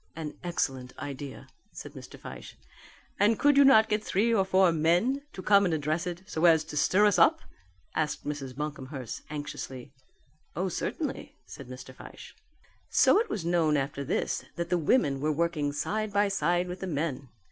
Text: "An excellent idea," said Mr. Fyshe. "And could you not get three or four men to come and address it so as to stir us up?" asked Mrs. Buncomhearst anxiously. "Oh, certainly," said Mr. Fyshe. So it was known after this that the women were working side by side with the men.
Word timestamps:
"An 0.15 0.33
excellent 0.43 0.97
idea," 0.97 1.45
said 1.73 1.93
Mr. 1.93 2.19
Fyshe. 2.19 2.55
"And 3.19 3.37
could 3.37 3.55
you 3.55 3.63
not 3.63 3.87
get 3.87 4.03
three 4.03 4.33
or 4.33 4.43
four 4.43 4.71
men 4.71 5.21
to 5.33 5.43
come 5.43 5.63
and 5.63 5.75
address 5.75 6.07
it 6.07 6.23
so 6.25 6.45
as 6.45 6.63
to 6.63 6.75
stir 6.75 7.05
us 7.05 7.19
up?" 7.19 7.41
asked 7.93 8.25
Mrs. 8.25 8.55
Buncomhearst 8.55 9.21
anxiously. 9.29 9.91
"Oh, 10.55 10.69
certainly," 10.69 11.35
said 11.45 11.67
Mr. 11.69 11.93
Fyshe. 11.93 12.33
So 12.89 13.19
it 13.19 13.29
was 13.29 13.45
known 13.45 13.77
after 13.77 14.03
this 14.03 14.43
that 14.55 14.71
the 14.71 14.77
women 14.79 15.19
were 15.19 15.31
working 15.31 15.71
side 15.71 16.11
by 16.11 16.29
side 16.29 16.67
with 16.67 16.79
the 16.79 16.87
men. 16.87 17.29